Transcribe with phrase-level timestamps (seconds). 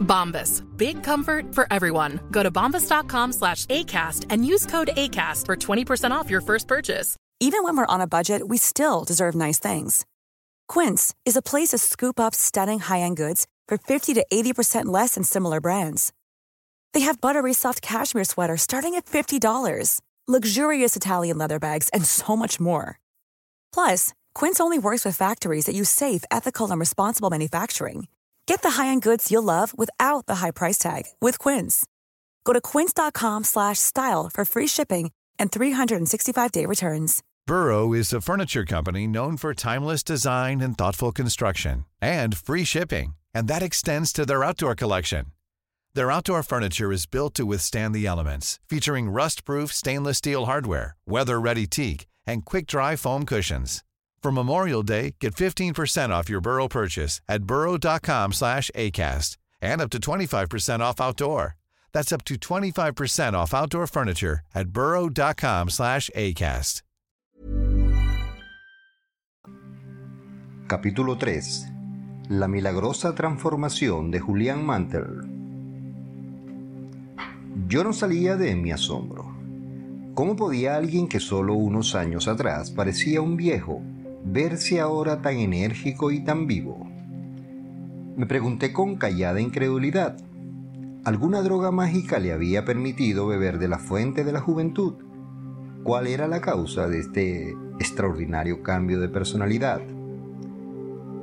[0.00, 0.62] Bombas.
[0.76, 2.20] Big comfort for everyone.
[2.30, 7.16] Go to bombas.com slash ACAST and use code ACAST for 20% off your first purchase.
[7.40, 10.06] Even when we're on a budget, we still deserve nice things.
[10.68, 15.16] Quince is a place to scoop up stunning high-end goods for 50 to 80% less
[15.16, 16.12] than similar brands.
[16.94, 22.36] They have buttery soft cashmere sweaters starting at $50, luxurious Italian leather bags, and so
[22.36, 23.00] much more.
[23.72, 28.06] Plus, Quince only works with factories that use safe, ethical, and responsible manufacturing.
[28.46, 31.86] Get the high-end goods you'll love without the high price tag with Quince.
[32.44, 37.22] Go to quince.com slash style for free shipping and 365-day returns.
[37.46, 43.14] Burrow is a furniture company known for timeless design and thoughtful construction and free shipping,
[43.34, 45.26] and that extends to their outdoor collection.
[45.94, 51.66] Their outdoor furniture is built to withstand the elements, featuring rust-proof stainless steel hardware, weather-ready
[51.66, 53.84] teak, and quick-dry foam cushions.
[54.24, 59.90] For Memorial Day, get 15% off your Burrow purchase at burrow.com slash ACAST and up
[59.90, 61.56] to 25% off outdoor.
[61.92, 66.80] That's up to 25% off outdoor furniture at burrow.com slash ACAST.
[70.68, 71.66] Capítulo 3.
[72.30, 75.20] La milagrosa transformación de Julián Mantel.
[77.68, 79.36] Yo no salía de mi asombro.
[80.14, 83.82] ¿Cómo podía alguien que solo unos años atrás parecía un viejo
[84.24, 86.88] verse ahora tan enérgico y tan vivo?
[88.16, 90.16] Me pregunté con callada incredulidad.
[91.04, 94.94] ¿Alguna droga mágica le había permitido beber de la fuente de la juventud?
[95.82, 99.82] ¿Cuál era la causa de este extraordinario cambio de personalidad?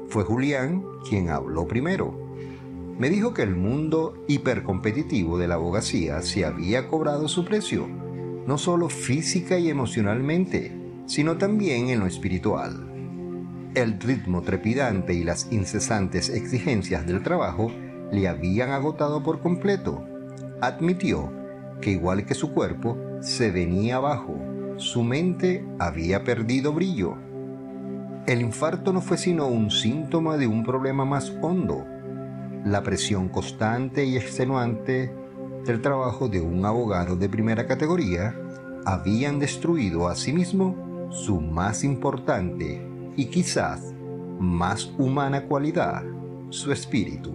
[0.07, 2.35] Fue Julián quien habló primero.
[3.00, 7.88] Me dijo que el mundo hipercompetitivo de la abogacía se había cobrado su precio,
[8.45, 12.91] no solo física y emocionalmente, sino también en lo espiritual.
[13.73, 17.71] El ritmo trepidante y las incesantes exigencias del trabajo
[18.11, 20.05] le habían agotado por completo.
[20.59, 21.31] Admitió
[21.79, 24.37] que igual que su cuerpo, se venía abajo,
[24.75, 27.15] su mente había perdido brillo.
[28.27, 31.85] El infarto no fue sino un síntoma de un problema más hondo,
[32.65, 35.15] la presión constante y extenuante
[35.65, 38.35] del trabajo de un abogado de primera categoría
[38.85, 43.94] habían destruido a sí mismo su más importante y quizás
[44.39, 46.03] más humana cualidad,
[46.49, 47.31] su espíritu.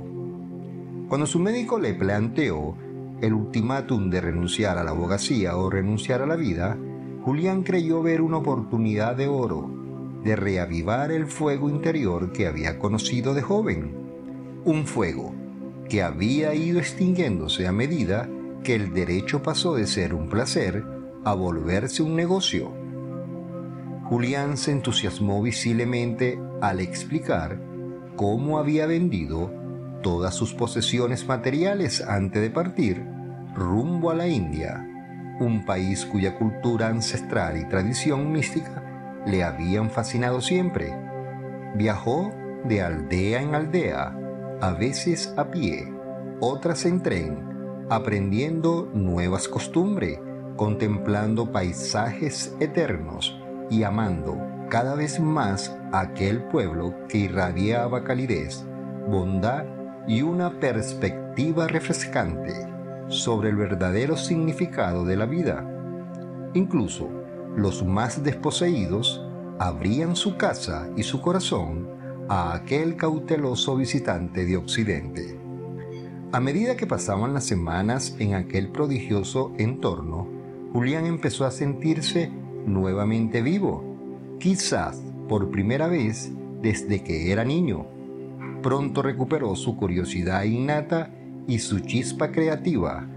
[1.09, 2.75] Cuando su médico le planteó
[3.21, 6.77] el ultimátum de renunciar a la abogacía o renunciar a la vida,
[7.23, 9.77] Julián creyó ver una oportunidad de oro
[10.27, 13.95] de reavivar el fuego interior que había conocido de joven.
[14.65, 15.33] Un fuego
[15.89, 18.29] que había ido extinguiéndose a medida
[18.65, 20.85] que el derecho pasó de ser un placer
[21.25, 22.73] a volverse un negocio.
[24.09, 27.59] Julián se entusiasmó visiblemente al explicar
[28.15, 29.53] cómo había vendido
[30.01, 33.05] todas sus posesiones materiales antes de partir
[33.57, 34.87] rumbo a la India,
[35.41, 40.95] un país cuya cultura ancestral y tradición mística le habían fascinado siempre.
[41.75, 42.33] Viajó
[42.65, 44.17] de aldea en aldea,
[44.61, 45.93] a veces a pie,
[46.41, 50.21] otras en tren, aprendiendo nuevas costumbres,
[50.57, 53.37] contemplando paisajes eternos
[53.71, 54.37] y amando
[54.69, 58.65] cada vez más aquel pueblo que irradiaba calidez,
[59.09, 59.65] bondad
[60.09, 62.53] y una perspectiva refrescante
[63.09, 65.65] sobre el verdadero significado de la vida.
[66.55, 67.09] Incluso
[67.57, 69.25] los más desposeídos
[69.59, 71.89] abrían su casa y su corazón
[72.29, 75.39] a aquel cauteloso visitante de Occidente.
[76.33, 80.29] A medida que pasaban las semanas en aquel prodigioso entorno,
[80.73, 82.31] Julián empezó a sentirse
[82.67, 87.87] nuevamente vivo, quizás por primera vez desde que era niño.
[88.63, 91.11] Pronto recuperó su curiosidad innata
[91.47, 93.09] y su chispa creativa,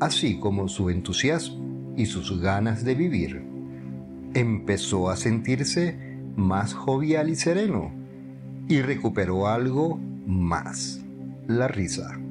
[0.00, 3.44] así como su entusiasmo y sus ganas de vivir.
[4.34, 5.96] Empezó a sentirse
[6.36, 7.92] más jovial y sereno
[8.68, 11.04] y recuperó algo más,
[11.46, 12.23] la risa.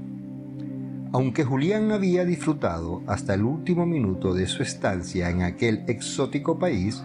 [1.14, 7.04] Aunque Julián había disfrutado hasta el último minuto de su estancia en aquel exótico país,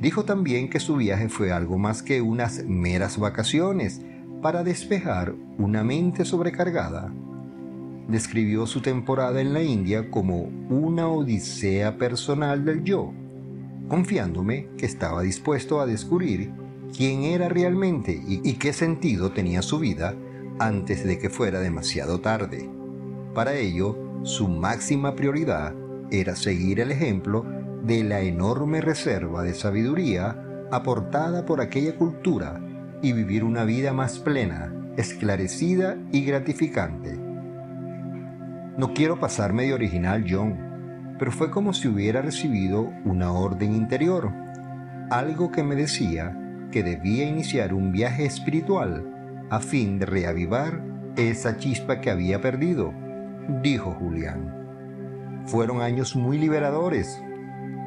[0.00, 4.02] dijo también que su viaje fue algo más que unas meras vacaciones
[4.42, 7.12] para despejar una mente sobrecargada.
[8.08, 13.12] describió su temporada en la India como una odisea personal del yo,
[13.88, 16.52] confiándome que estaba dispuesto a descubrir
[16.96, 20.14] quién era realmente y, qué sentido tenía su vida
[20.58, 22.68] antes de que fuera demasiado tarde.
[23.36, 25.74] Para ello, su máxima prioridad
[26.10, 27.44] era seguir el ejemplo
[27.82, 30.42] de la enorme reserva de sabiduría
[30.72, 32.58] aportada por aquella cultura
[33.02, 37.14] y vivir una vida más plena, esclarecida y gratificante.
[38.78, 44.32] No quiero pasarme de original, John, pero fue como si hubiera recibido una orden interior,
[45.10, 46.34] algo que me decía
[46.72, 50.82] que debía iniciar un viaje espiritual a fin de reavivar
[51.16, 52.94] esa chispa que había perdido,
[53.62, 55.44] dijo Julián.
[55.46, 57.22] Fueron años muy liberadores.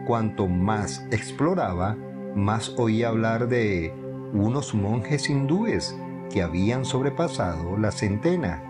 [0.05, 1.95] Cuanto más exploraba,
[2.35, 3.93] más oía hablar de
[4.33, 5.95] unos monjes hindúes
[6.31, 8.63] que habían sobrepasado la centena,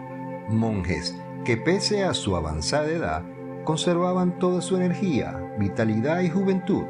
[0.49, 1.15] monjes
[1.45, 3.23] que pese a su avanzada edad
[3.63, 6.85] conservaban toda su energía, vitalidad y juventud.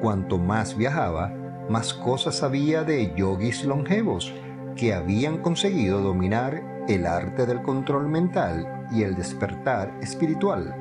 [0.00, 1.34] Cuanto más viajaba,
[1.68, 4.32] más cosas sabía de yogis longevos
[4.76, 10.74] que habían conseguido dominar el arte del control mental y el despertar espiritual.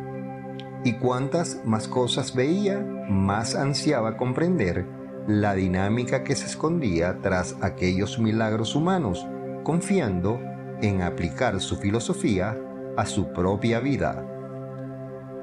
[0.83, 4.85] Y cuantas más cosas veía, más ansiaba comprender
[5.27, 9.27] la dinámica que se escondía tras aquellos milagros humanos,
[9.63, 10.39] confiando
[10.81, 12.57] en aplicar su filosofía
[12.95, 14.25] a su propia vida.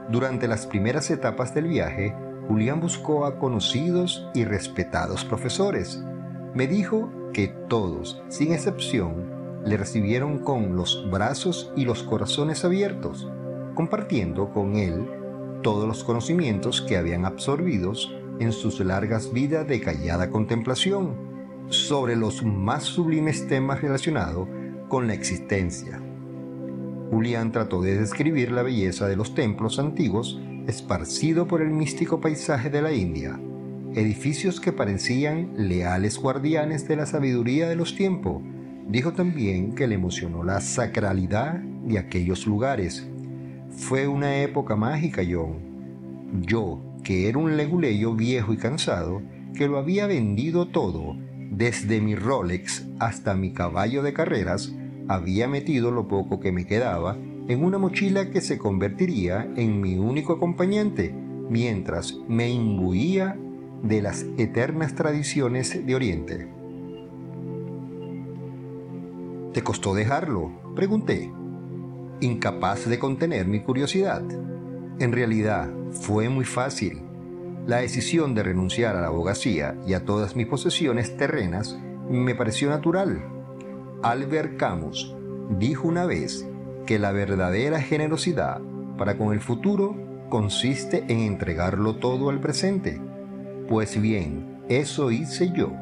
[0.08, 2.14] Durante las primeras etapas del viaje,
[2.48, 6.02] Julián buscó a conocidos y respetados profesores.
[6.54, 9.33] Me dijo que todos, sin excepción,
[9.64, 13.30] le recibieron con los brazos y los corazones abiertos,
[13.74, 15.06] compartiendo con él
[15.62, 21.16] todos los conocimientos que habían absorbidos en sus largas vidas de callada contemplación
[21.68, 24.48] sobre los más sublimes temas relacionados
[24.88, 26.00] con la existencia.
[27.10, 32.70] Julián trató de describir la belleza de los templos antiguos esparcido por el místico paisaje
[32.70, 33.38] de la India,
[33.94, 38.42] edificios que parecían leales guardianes de la sabiduría de los tiempos.
[38.88, 43.06] Dijo también que le emocionó la sacralidad de aquellos lugares.
[43.70, 46.42] Fue una época mágica, John.
[46.42, 49.22] Yo, que era un leguleyo viejo y cansado,
[49.54, 51.16] que lo había vendido todo,
[51.50, 54.74] desde mi Rolex hasta mi caballo de carreras,
[55.08, 57.16] había metido lo poco que me quedaba
[57.48, 61.14] en una mochila que se convertiría en mi único acompañante
[61.50, 63.36] mientras me imbuía
[63.82, 66.53] de las eternas tradiciones de Oriente.
[69.54, 70.50] ¿Te costó dejarlo?
[70.74, 71.32] Pregunté,
[72.20, 74.20] incapaz de contener mi curiosidad.
[74.98, 77.02] En realidad, fue muy fácil.
[77.64, 81.78] La decisión de renunciar a la abogacía y a todas mis posesiones terrenas
[82.10, 83.22] me pareció natural.
[84.02, 85.14] Albert Camus
[85.56, 86.44] dijo una vez
[86.84, 88.60] que la verdadera generosidad
[88.98, 89.96] para con el futuro
[90.30, 93.00] consiste en entregarlo todo al presente.
[93.68, 95.72] Pues bien, eso hice yo.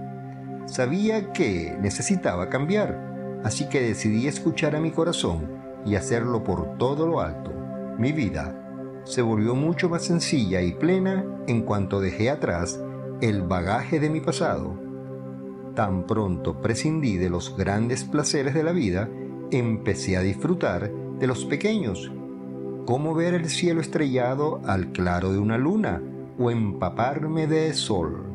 [0.66, 3.12] Sabía que necesitaba cambiar,
[3.44, 5.49] así que decidí escuchar a mi corazón
[5.85, 7.53] y hacerlo por todo lo alto.
[7.99, 8.59] Mi vida
[9.05, 12.81] se volvió mucho más sencilla y plena en cuanto dejé atrás
[13.21, 14.79] el bagaje de mi pasado.
[15.75, 19.09] Tan pronto prescindí de los grandes placeres de la vida
[19.50, 22.11] empecé a disfrutar de los pequeños,
[22.87, 26.03] como ver el cielo estrellado al claro de una luna
[26.39, 28.27] o empaparme de sol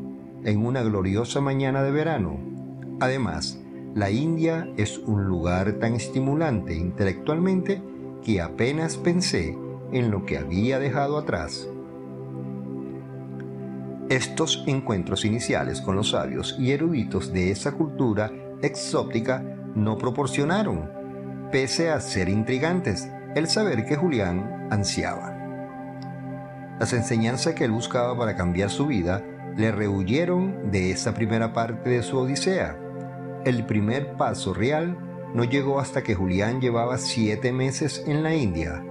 [0.44, 2.38] en una gloriosa mañana de verano.
[3.00, 3.60] Además,
[3.98, 7.82] la India es un lugar tan estimulante intelectualmente
[8.24, 9.58] que apenas pensé
[9.90, 11.68] en lo que había dejado atrás.
[14.08, 18.30] Estos encuentros iniciales con los sabios y eruditos de esa cultura
[18.62, 19.42] exótica
[19.74, 20.88] no proporcionaron
[21.50, 25.34] pese a ser intrigantes, el saber que Julián ansiaba.
[26.78, 29.24] Las enseñanzas que él buscaba para cambiar su vida
[29.56, 32.87] le rehuyeron de esa primera parte de su odisea.
[33.48, 34.98] El primer paso real
[35.32, 38.84] no llegó hasta que Julián llevaba siete meses en la India.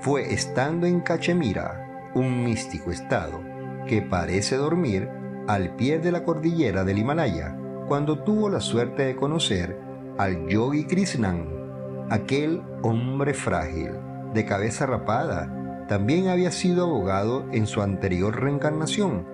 [0.00, 3.38] Fue estando en Cachemira, un místico estado
[3.86, 5.10] que parece dormir
[5.46, 7.54] al pie de la cordillera del Himalaya,
[7.86, 9.78] cuando tuvo la suerte de conocer
[10.16, 13.90] al yogi Krishnan, Aquel hombre frágil,
[14.32, 19.26] de cabeza rapada, también había sido abogado en su anterior reencarnación,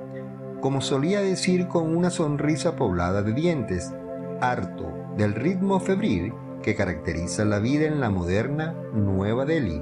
[0.61, 3.95] como solía decir con una sonrisa poblada de dientes,
[4.43, 6.33] harto del ritmo febril
[6.63, 9.81] que caracteriza la vida en la moderna Nueva Delhi.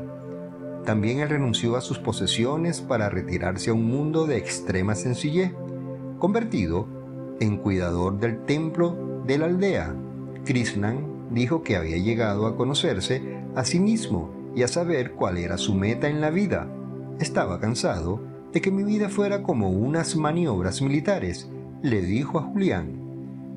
[0.84, 5.52] También él renunció a sus posesiones para retirarse a un mundo de extrema sencillez,
[6.18, 6.86] convertido
[7.40, 9.94] en cuidador del templo de la aldea.
[10.44, 15.56] Krishnan dijo que había llegado a conocerse a sí mismo y a saber cuál era
[15.56, 16.68] su meta en la vida.
[17.18, 18.20] Estaba cansado
[18.52, 21.48] de que mi vida fuera como unas maniobras militares,
[21.82, 23.09] le dijo a Julián.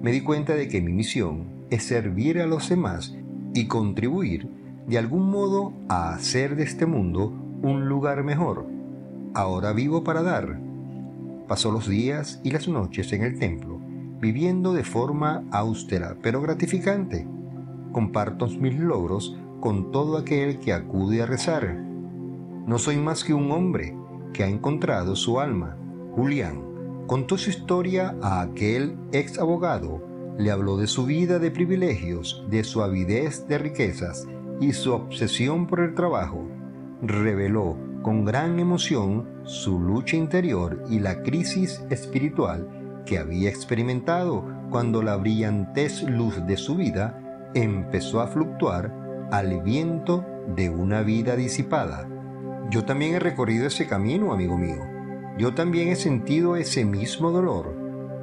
[0.04, 3.16] Me di cuenta de que mi misión es servir a los demás
[3.54, 4.50] y contribuir
[4.86, 8.66] de algún modo a hacer de este mundo un lugar mejor.
[9.34, 10.60] Ahora vivo para dar.
[11.48, 13.80] Pasó los días y las noches en el templo,
[14.20, 17.26] viviendo de forma austera pero gratificante.
[17.94, 21.76] Comparto mis logros con todo aquel que acude a rezar.
[22.68, 23.96] No soy más que un hombre
[24.34, 25.78] que ha encontrado su alma.
[26.14, 26.73] Julián
[27.08, 30.02] contó su historia a aquel ex abogado,
[30.38, 34.28] le habló de su vida de privilegios, de su avidez de riquezas
[34.60, 36.48] y su obsesión por el trabajo.
[37.02, 42.68] Reveló con gran emoción su lucha interior y la crisis espiritual
[43.06, 48.92] que había experimentado cuando la brillantez luz de su vida empezó a fluctuar
[49.32, 52.08] al viento de una vida disipada.
[52.70, 54.93] Yo también he recorrido ese camino, amigo mío.
[55.38, 57.76] Yo también he sentido ese mismo dolor,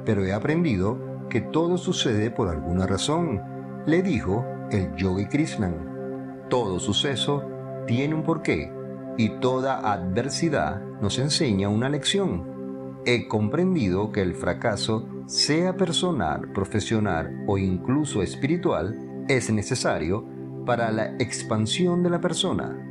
[0.05, 3.41] pero he aprendido que todo sucede por alguna razón,
[3.85, 6.45] le dijo el yogi Krishnan.
[6.49, 7.43] Todo suceso
[7.85, 8.71] tiene un porqué
[9.17, 12.99] y toda adversidad nos enseña una lección.
[13.05, 20.25] He comprendido que el fracaso, sea personal, profesional o incluso espiritual, es necesario
[20.65, 22.90] para la expansión de la persona,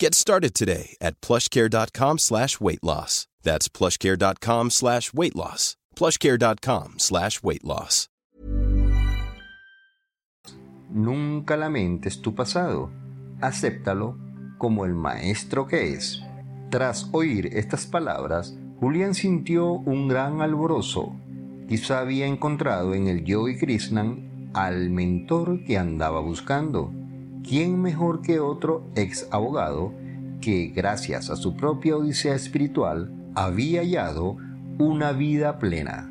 [0.00, 3.28] Get started today at plushcare.com slash weight loss.
[3.42, 5.76] That's plushcare.com slash weight loss.
[5.94, 8.08] plushcare.com slash weight loss.
[10.90, 12.90] Nunca lamentes tu pasado.
[13.40, 14.16] Acéptalo
[14.58, 16.20] como el maestro que es.
[16.70, 21.14] Tras oír estas palabras, Julián sintió un gran alborozo.
[21.68, 26.92] Quizá había encontrado en el yogi Krishnan al mentor que andaba buscando.
[27.46, 29.92] ¿Quién mejor que otro ex abogado
[30.40, 34.36] que, gracias a su propia odisea espiritual, había hallado
[34.78, 36.10] una vida plena,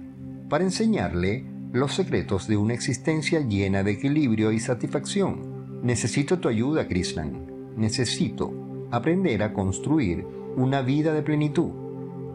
[0.49, 5.81] para enseñarle los secretos de una existencia llena de equilibrio y satisfacción?
[5.83, 7.73] Necesito tu ayuda, Krishnan.
[7.75, 8.53] Necesito
[8.91, 10.25] aprender a construir
[10.55, 11.71] una vida de plenitud.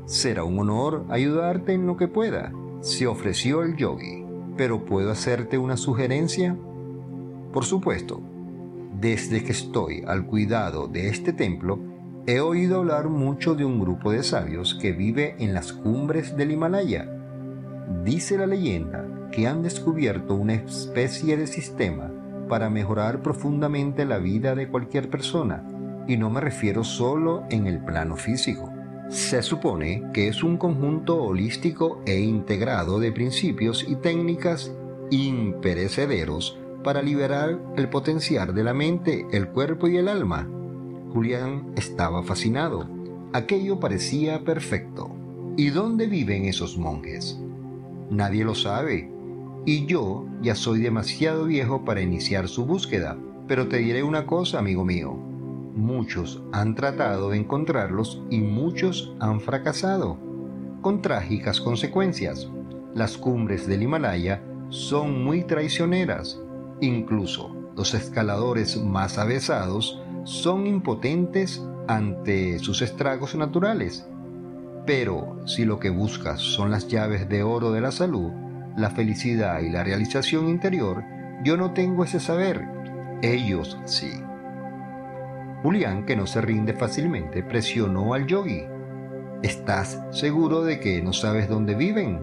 [0.06, 4.28] Será un honor ayudarte en lo que pueda, se ofreció el yogi
[4.58, 6.54] pero ¿puedo hacerte una sugerencia?
[7.52, 8.20] Por supuesto,
[8.92, 11.78] desde que estoy al cuidado de este templo,
[12.26, 16.52] he oído hablar mucho de un grupo de sabios que vive en las cumbres del
[16.52, 17.08] Himalaya.
[18.04, 22.10] Dice la leyenda que han descubierto una especie de sistema
[22.48, 25.64] para mejorar profundamente la vida de cualquier persona,
[26.06, 28.72] y no me refiero solo en el plano físico.
[29.10, 34.72] Se supone que es un conjunto holístico e integrado de principios y técnicas
[35.10, 40.48] imperecederos para liberar el potencial de la mente, el cuerpo y el alma.
[41.12, 42.88] Julián estaba fascinado.
[43.32, 45.10] Aquello parecía perfecto.
[45.56, 47.38] ¿Y dónde viven esos monjes?
[48.10, 49.10] Nadie lo sabe.
[49.66, 53.18] Y yo ya soy demasiado viejo para iniciar su búsqueda.
[53.46, 55.12] Pero te diré una cosa, amigo mío.
[55.74, 60.18] Muchos han tratado de encontrarlos y muchos han fracasado,
[60.80, 62.50] con trágicas consecuencias.
[62.94, 66.40] Las cumbres del Himalaya son muy traicioneras.
[66.80, 74.06] Incluso los escaladores más avesados son impotentes ante sus estragos naturales.
[74.86, 78.30] Pero si lo que buscas son las llaves de oro de la salud,
[78.76, 81.02] la felicidad y la realización interior,
[81.44, 82.64] yo no tengo ese saber.
[83.22, 84.10] Ellos sí.
[85.62, 88.62] Julián, que no se rinde fácilmente, presionó al yogi.
[89.42, 92.20] ¿Estás seguro de que no sabes dónde viven?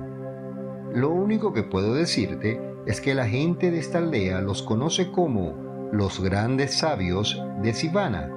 [0.94, 5.90] Lo único que puedo decirte es que la gente de esta aldea los conoce como
[5.92, 8.30] los grandes sabios de Sivana.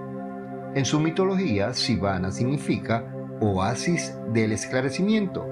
[0.74, 3.04] En su mitología, Sivana significa
[3.40, 5.46] oasis del esclarecimiento.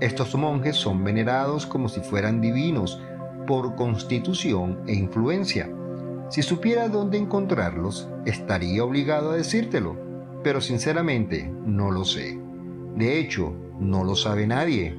[0.00, 3.00] Estos monjes son venerados como si fueran divinos
[3.46, 5.70] por constitución e influencia.
[6.28, 9.96] Si supiera dónde encontrarlos, estaría obligado a decírtelo,
[10.42, 12.38] pero sinceramente no lo sé.
[12.96, 14.96] De hecho, no lo sabe nadie.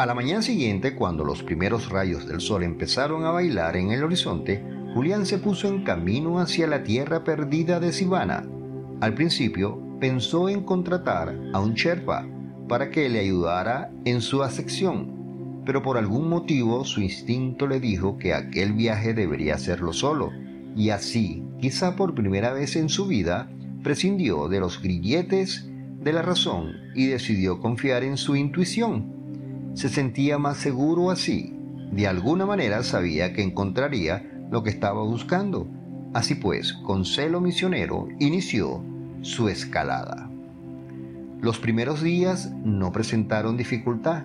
[0.00, 4.02] A la mañana siguiente, cuando los primeros rayos del sol empezaron a bailar en el
[4.02, 4.64] horizonte,
[4.94, 8.48] Julián se puso en camino hacia la tierra perdida de Sivana.
[9.02, 12.26] Al principio pensó en contratar a un Sherpa
[12.66, 18.16] para que le ayudara en su asección, pero por algún motivo su instinto le dijo
[18.16, 20.30] que aquel viaje debería hacerlo solo,
[20.74, 23.50] y así, quizá por primera vez en su vida,
[23.82, 25.68] prescindió de los grilletes
[26.02, 29.19] de la razón y decidió confiar en su intuición.
[29.74, 31.56] Se sentía más seguro así.
[31.92, 35.68] De alguna manera sabía que encontraría lo que estaba buscando.
[36.12, 38.82] Así pues, con celo misionero, inició
[39.22, 40.28] su escalada.
[41.40, 44.24] Los primeros días no presentaron dificultad.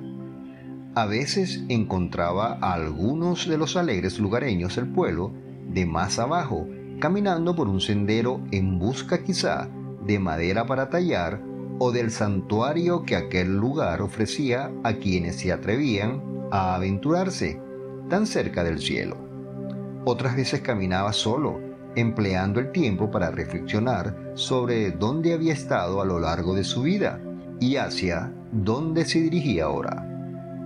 [0.95, 5.31] A veces encontraba a algunos de los alegres lugareños del pueblo
[5.71, 6.67] de más abajo,
[6.99, 9.69] caminando por un sendero en busca quizá
[10.05, 11.41] de madera para tallar
[11.79, 17.59] o del santuario que aquel lugar ofrecía a quienes se atrevían a aventurarse
[18.09, 19.17] tan cerca del cielo.
[20.05, 21.59] Otras veces caminaba solo,
[21.95, 27.19] empleando el tiempo para reflexionar sobre dónde había estado a lo largo de su vida
[27.59, 30.05] y hacia dónde se dirigía ahora.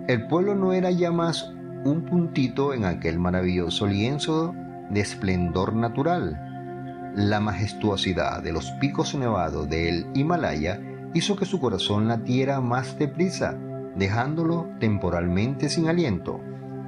[0.08, 1.54] El pueblo no era ya más
[1.86, 4.54] un puntito en aquel maravilloso lienzo
[4.90, 7.14] de esplendor natural.
[7.16, 10.82] La majestuosidad de los picos nevados del Himalaya
[11.14, 13.58] hizo que su corazón latiera más deprisa,
[13.96, 16.40] dejándolo temporalmente sin aliento.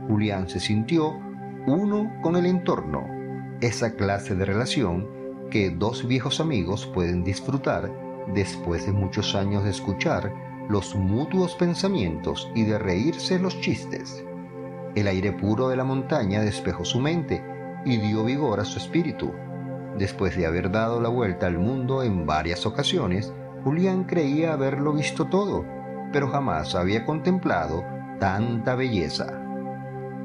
[0.08, 1.20] Julián se sintió
[1.68, 3.06] uno con el entorno,
[3.62, 5.08] esa clase de relación
[5.50, 7.92] que dos viejos amigos pueden disfrutar
[8.34, 10.34] después de muchos años de escuchar
[10.70, 14.24] los mutuos pensamientos y de reírse los chistes.
[14.96, 17.44] El aire puro de la montaña despejó su mente
[17.86, 19.32] y dio vigor a su espíritu.
[19.98, 25.28] Después de haber dado la vuelta al mundo en varias ocasiones, Julián creía haberlo visto
[25.28, 25.64] todo,
[26.12, 27.84] pero jamás había contemplado
[28.20, 29.42] tanta belleza.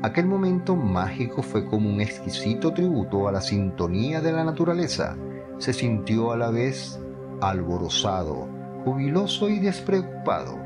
[0.02, 5.16] Aquel momento mágico fue como un exquisito tributo a la sintonía de la naturaleza.
[5.58, 7.00] Se sintió a la vez
[7.40, 8.48] alborozado,
[8.84, 10.58] jubiloso y despreocupado.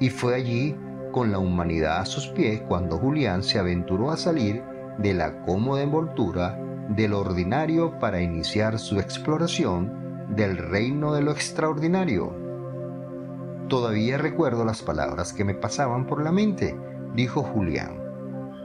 [0.00, 0.76] Y fue allí,
[1.12, 4.62] con la humanidad a sus pies, cuando Julián se aventuró a salir
[4.98, 12.32] de la cómoda envoltura del ordinario para iniciar su exploración del reino de lo extraordinario.
[13.68, 16.76] Todavía recuerdo las palabras que me pasaban por la mente,
[17.14, 18.00] dijo Julián.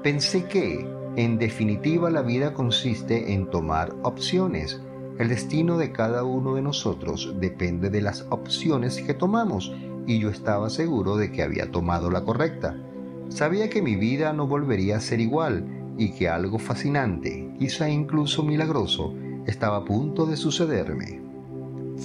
[0.03, 4.79] Pensé que, en definitiva, la vida consiste en tomar opciones.
[5.17, 9.73] El destino de cada uno de nosotros depende de las opciones que tomamos
[10.07, 12.75] y yo estaba seguro de que había tomado la correcta.
[13.29, 15.65] Sabía que mi vida no volvería a ser igual
[15.97, 19.13] y que algo fascinante, quizá incluso milagroso,
[19.45, 21.30] estaba a punto de sucederme.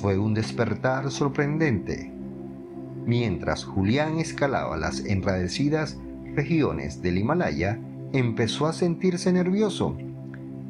[0.00, 2.12] Fue un despertar sorprendente.
[3.06, 5.98] Mientras Julián escalaba las enradecidas
[6.34, 7.80] regiones del Himalaya,
[8.12, 9.96] empezó a sentirse nervioso,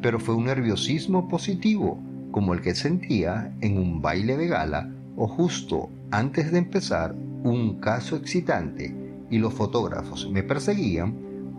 [0.00, 1.98] pero fue un nerviosismo positivo,
[2.30, 7.80] como el que sentía en un baile de gala o justo antes de empezar un
[7.80, 8.94] caso excitante
[9.28, 11.16] y los fotógrafos me perseguían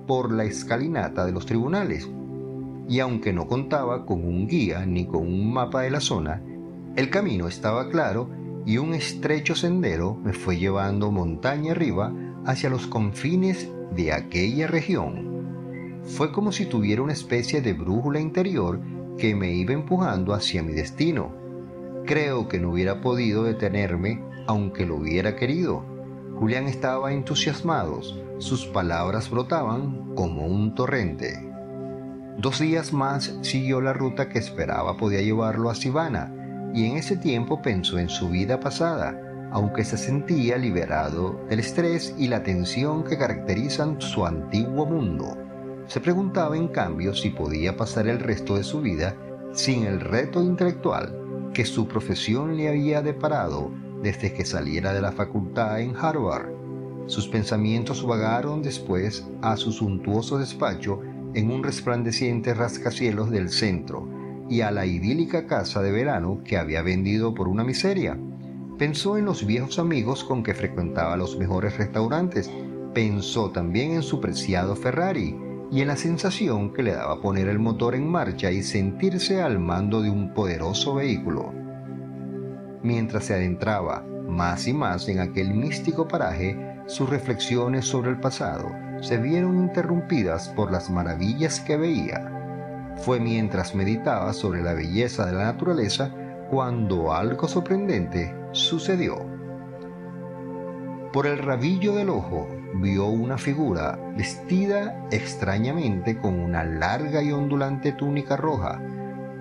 [0.07, 2.09] por la escalinata de los tribunales.
[2.87, 6.41] Y aunque no contaba con un guía ni con un mapa de la zona,
[6.97, 8.27] el camino estaba claro
[8.65, 12.11] y un estrecho sendero me fue llevando montaña arriba
[12.43, 16.01] hacia los confines de aquella región.
[16.03, 18.81] Fue como si tuviera una especie de brújula interior
[19.19, 21.31] que me iba empujando hacia mi destino.
[22.05, 25.85] Creo que no hubiera podido detenerme aunque lo hubiera querido.
[26.39, 28.01] Julián estaba entusiasmado,
[28.39, 31.47] sus palabras brotaban como un torrente.
[32.39, 36.33] Dos días más siguió la ruta que esperaba podía llevarlo a Sivana,
[36.73, 39.19] y en ese tiempo pensó en su vida pasada,
[39.51, 45.37] aunque se sentía liberado del estrés y la tensión que caracterizan su antiguo mundo.
[45.87, 49.15] Se preguntaba en cambio si podía pasar el resto de su vida
[49.53, 53.71] sin el reto intelectual que su profesión le había deparado
[54.03, 56.49] desde que saliera de la facultad en Harvard.
[57.07, 61.01] Sus pensamientos vagaron después a su suntuoso despacho
[61.33, 64.16] en un resplandeciente rascacielos del centro
[64.49, 68.17] y a la idílica casa de verano que había vendido por una miseria.
[68.77, 72.49] Pensó en los viejos amigos con que frecuentaba los mejores restaurantes.
[72.93, 75.35] Pensó también en su preciado Ferrari
[75.71, 79.59] y en la sensación que le daba poner el motor en marcha y sentirse al
[79.59, 81.53] mando de un poderoso vehículo.
[82.83, 88.69] Mientras se adentraba más y más en aquel místico paraje, sus reflexiones sobre el pasado
[89.01, 92.36] se vieron interrumpidas por las maravillas que veía.
[92.97, 96.11] Fue mientras meditaba sobre la belleza de la naturaleza
[96.49, 99.17] cuando algo sorprendente sucedió.
[101.13, 107.91] Por el rabillo del ojo vio una figura vestida extrañamente con una larga y ondulante
[107.91, 108.81] túnica roja,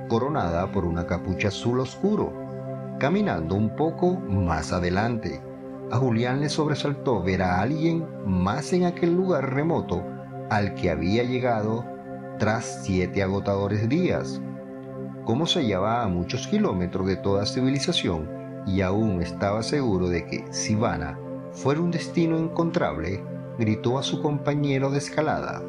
[0.09, 2.33] coronada por una capucha azul oscuro,
[2.99, 5.41] caminando un poco más adelante.
[5.91, 10.03] A Julián le sobresaltó ver a alguien más en aquel lugar remoto
[10.51, 11.85] al que había llegado
[12.39, 14.41] tras siete agotadores días.
[15.25, 18.29] Como se hallaba a muchos kilómetros de toda civilización
[18.67, 21.19] y aún estaba seguro de que Sivana
[21.53, 23.23] fuera un destino encontrable,
[23.59, 25.63] gritó a su compañero de escalada.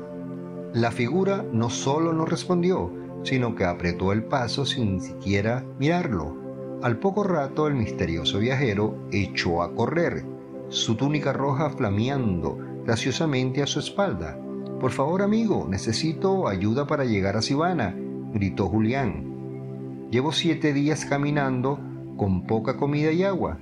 [0.74, 2.92] La figura no solo no respondió,
[3.24, 6.36] sino que apretó el paso sin siquiera mirarlo.
[6.84, 10.26] Al poco rato el misterioso viajero echó a correr,
[10.70, 14.38] su túnica roja flameando graciosamente a su espalda.
[14.80, 17.96] Por favor, amigo, necesito ayuda para llegar a Sivana,
[18.32, 20.08] gritó Julián.
[20.12, 21.80] Llevo siete días caminando
[22.16, 23.58] con poca comida y agua.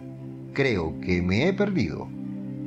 [0.54, 2.08] Creo que me he perdido.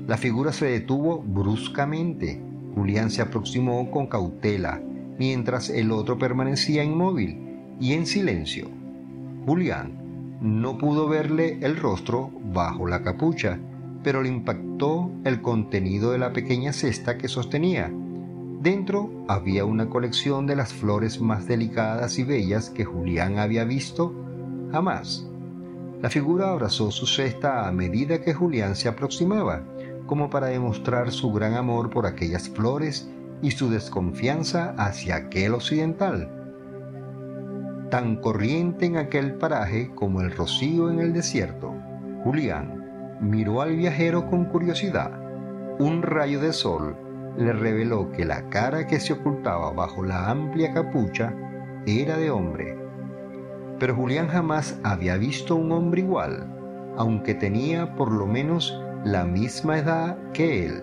[0.07, 2.41] La figura se detuvo bruscamente.
[2.75, 4.81] Julián se aproximó con cautela,
[5.19, 7.39] mientras el otro permanecía inmóvil
[7.79, 8.69] y en silencio.
[9.45, 13.59] Julián no pudo verle el rostro bajo la capucha,
[14.03, 17.93] pero le impactó el contenido de la pequeña cesta que sostenía.
[18.61, 24.13] Dentro había una colección de las flores más delicadas y bellas que Julián había visto
[24.73, 25.25] jamás.
[26.03, 29.63] La figura abrazó su cesta a medida que Julián se aproximaba
[30.07, 33.09] como para demostrar su gran amor por aquellas flores
[33.43, 36.29] y su desconfianza hacia aquel occidental,
[37.91, 41.73] tan corriente en aquel paraje como el rocío en el desierto.
[42.25, 45.13] Julián miró al viajero con curiosidad.
[45.79, 46.97] Un rayo de sol
[47.37, 51.35] le reveló que la cara que se ocultaba bajo la amplia capucha
[51.87, 52.77] era de hombre.
[53.79, 56.47] Pero Julián jamás había visto un hombre igual,
[56.97, 60.83] aunque tenía por lo menos la misma edad que él.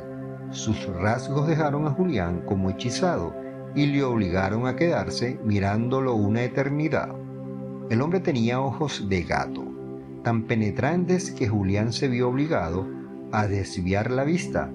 [0.51, 3.35] Sus rasgos dejaron a Julián como hechizado
[3.75, 7.09] y le obligaron a quedarse mirándolo una eternidad.
[7.89, 9.63] El hombre tenía ojos de gato,
[10.23, 12.87] tan penetrantes que Julián se vio obligado
[13.31, 14.71] a desviar la vista.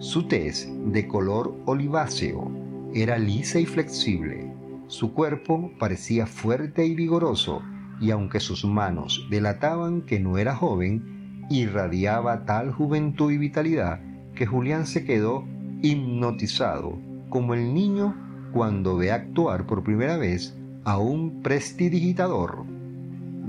[0.00, 2.50] Su tez, de color oliváceo,
[2.94, 4.50] era lisa y flexible.
[4.86, 7.60] Su cuerpo parecía fuerte y vigoroso,
[8.00, 14.00] y aunque sus manos delataban que no era joven, irradiaba tal juventud y vitalidad
[14.34, 15.44] que Julián se quedó
[15.82, 18.16] hipnotizado, como el niño
[18.54, 22.64] cuando ve actuar por primera vez a un prestidigitador.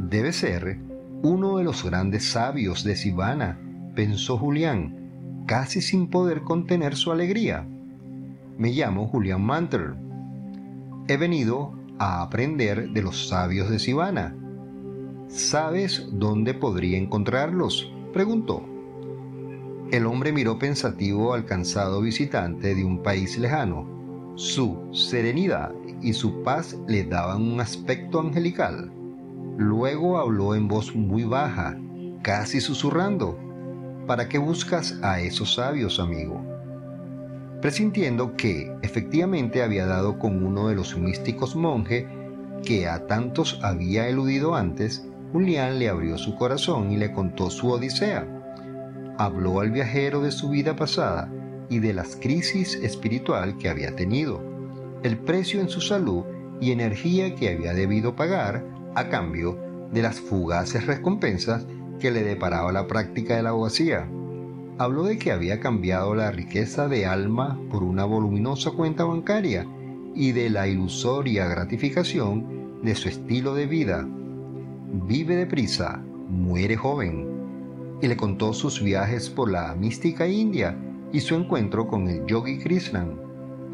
[0.09, 0.79] Debe ser
[1.23, 3.57] uno de los grandes sabios de Sivana,
[3.95, 5.00] pensó Julián,
[5.45, 7.67] casi sin poder contener su alegría.
[8.58, 9.95] Me llamo Julián Manter.
[11.08, 14.36] He venido a aprender de los sabios de Sivana
[15.32, 17.89] ¿Sabes dónde podría encontrarlos?
[18.12, 18.65] preguntó.
[19.89, 24.34] El hombre miró pensativo al cansado visitante de un país lejano.
[24.36, 28.91] Su serenidad y su paz le daban un aspecto angelical.
[29.58, 31.80] Luego habló en voz muy baja,
[32.23, 33.39] casi susurrando.
[34.07, 36.43] ¿Para qué buscas a esos sabios, amigo?
[37.61, 42.05] Presintiendo que efectivamente había dado con uno de los místicos monjes
[42.65, 47.69] que a tantos había eludido antes, Julián le abrió su corazón y le contó su
[47.69, 48.27] odisea.
[49.17, 51.31] Habló al viajero de su vida pasada
[51.69, 54.41] y de las crisis espiritual que había tenido,
[55.03, 56.23] el precio en su salud
[56.59, 59.57] y energía que había debido pagar a cambio
[59.91, 61.65] de las fugaces recompensas
[62.01, 64.09] que le deparaba la práctica de la abogacía.
[64.77, 69.67] Habló de que había cambiado la riqueza de alma por una voluminosa cuenta bancaria
[70.15, 74.05] y de la ilusoria gratificación de su estilo de vida
[75.07, 77.29] vive deprisa, muere joven.
[78.01, 80.75] Y le contó sus viajes por la mística India
[81.13, 83.19] y su encuentro con el yogi Krishnan,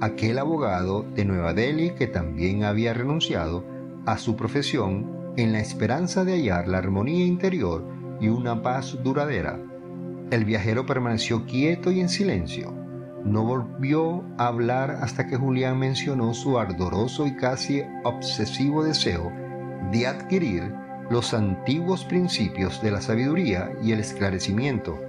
[0.02, 3.64] aquel abogado de Nueva Delhi que también había renunciado
[4.06, 9.60] a su profesión en la esperanza de hallar la armonía interior y una paz duradera.
[10.32, 12.74] El viajero permaneció quieto y en silencio.
[13.24, 19.32] No volvió a hablar hasta que Julián mencionó su ardoroso y casi obsesivo deseo
[19.92, 20.74] de adquirir
[21.10, 25.00] los antiguos principios de la sabiduría y el esclarecimiento.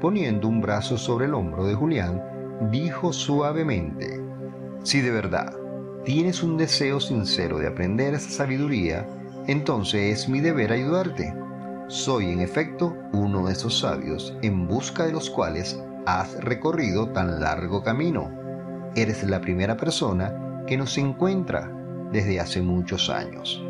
[0.00, 2.22] Poniendo un brazo sobre el hombro de Julián,
[2.70, 4.20] dijo suavemente,
[4.82, 5.54] Si de verdad
[6.04, 9.06] tienes un deseo sincero de aprender esa sabiduría,
[9.46, 11.34] entonces es mi deber ayudarte.
[11.88, 17.40] Soy en efecto uno de esos sabios en busca de los cuales has recorrido tan
[17.40, 18.30] largo camino.
[18.94, 21.72] Eres la primera persona que nos encuentra
[22.12, 23.64] desde hace muchos años.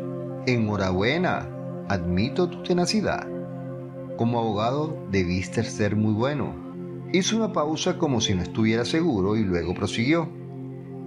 [0.47, 1.47] Enhorabuena,
[1.87, 3.25] admito tu tenacidad.
[4.17, 6.53] Como abogado debiste ser muy bueno.
[7.13, 10.27] Hizo una pausa como si no estuviera seguro y luego prosiguió.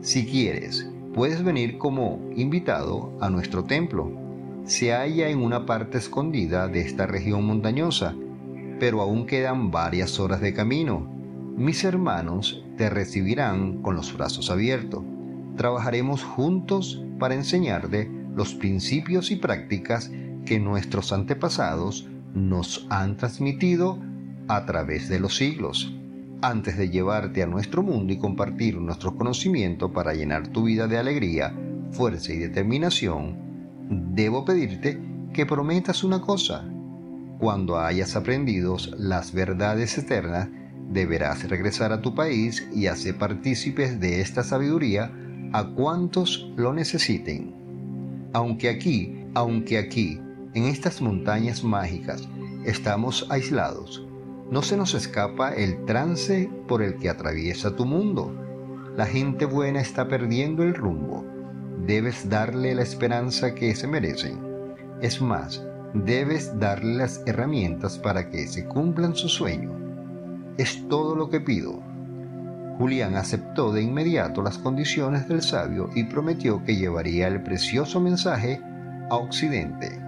[0.01, 4.22] Si quieres, puedes venir como invitado a nuestro templo.
[4.65, 8.15] Se halla en una parte escondida de esta región montañosa,
[8.79, 11.01] pero aún quedan varias horas de camino.
[11.57, 15.03] Mis hermanos te recibirán con los brazos abiertos.
[15.57, 20.13] Trabajaremos juntos para enseñarte los principios y prácticas
[20.47, 23.99] que nuestros antepasados nos han transmitido
[24.47, 25.93] a través de los siglos.
[26.41, 30.99] Antes de llevarte a nuestro mundo y compartir nuestro conocimiento para llenar tu vida de
[30.99, 31.53] alegría,
[31.91, 33.42] fuerza y determinación,
[34.15, 35.01] debo pedirte
[35.33, 36.65] que prometas una cosa.
[37.39, 40.49] Cuando hayas aprendido las verdades eternas,
[40.91, 45.11] deberás regresar a tu país y hacer partícipes de esta sabiduría
[45.53, 47.55] a cuantos lo necesiten.
[48.33, 50.21] Aunque aquí, aunque aquí,
[50.55, 52.29] en estas montañas mágicas,
[52.65, 54.07] estamos aislados,
[54.51, 58.35] no se nos escapa el trance por el que atraviesa tu mundo.
[58.97, 61.25] La gente buena está perdiendo el rumbo.
[61.87, 64.39] Debes darle la esperanza que se merecen.
[65.01, 65.65] Es más,
[65.95, 69.73] debes darle las herramientas para que se cumplan su sueño.
[70.59, 71.83] Es todo lo que pido.
[72.79, 78.61] Julián aceptó de inmediato las condiciones del sabio y prometió que llevaría el precioso mensaje
[79.11, 80.01] a Occidente.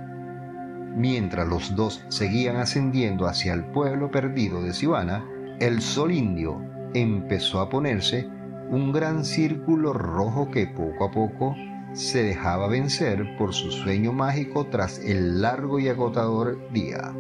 [0.97, 5.25] Mientras los dos seguían ascendiendo hacia el pueblo perdido de Sivana,
[5.59, 6.63] el sol indio
[6.95, 8.29] empezó a ponerse
[8.75, 11.55] un gran círculo rojo que poco a poco
[11.93, 17.15] se dejaba vencer por su sueño mágico tras el largo y agotador día.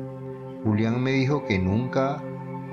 [0.64, 2.20] Julián me dijo que nunca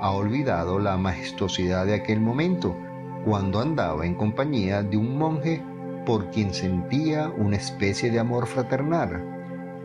[0.00, 2.76] ha olvidado la majestuosidad de aquel momento,
[3.24, 5.62] cuando andaba en compañía de un monje
[6.04, 9.22] por quien sentía una especie de amor fraternal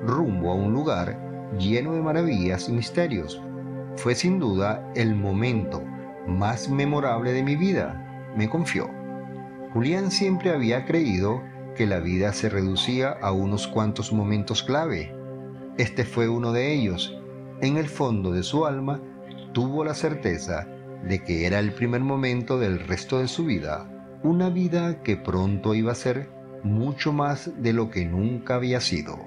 [0.03, 1.19] rumbo a un lugar
[1.59, 3.39] lleno de maravillas y misterios.
[3.95, 5.83] Fue sin duda el momento
[6.27, 8.06] más memorable de mi vida,
[8.37, 8.89] me confió.
[9.73, 11.43] Julián siempre había creído
[11.75, 15.13] que la vida se reducía a unos cuantos momentos clave.
[15.77, 17.19] Este fue uno de ellos.
[17.61, 19.01] En el fondo de su alma
[19.53, 20.67] tuvo la certeza
[21.03, 23.87] de que era el primer momento del resto de su vida,
[24.23, 26.29] una vida que pronto iba a ser
[26.63, 29.26] mucho más de lo que nunca había sido.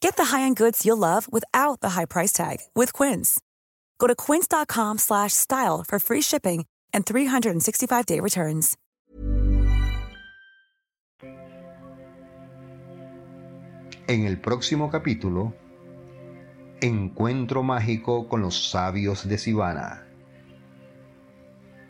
[0.00, 3.40] Get the high-end goods you'll love without the high price tag with Quince.
[3.98, 8.76] Go to quince.com slash style for free shipping and 365-day returns.
[14.08, 15.52] En el próximo capítulo,
[16.80, 20.06] Encuentro mágico con los sabios de Sivana.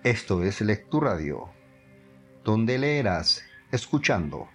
[0.02, 1.50] Esto es Lecturadio,
[2.44, 3.42] donde leerás
[3.72, 4.48] escuchando.